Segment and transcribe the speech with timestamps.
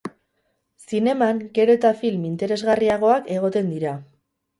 [0.91, 3.93] Zineman gero eta film interesgarriagoak egoten dira.